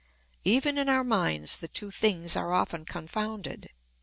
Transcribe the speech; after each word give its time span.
Even 0.43 0.79
in 0.79 0.89
our 0.89 1.03
minds 1.03 1.57
the 1.57 1.67
two 1.67 1.91
things 1.91 2.35
are 2.35 2.51
often 2.51 2.85
confounded. 2.85 3.69